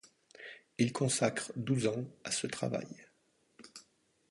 [0.79, 2.87] Il consacre douze ans à ce travail.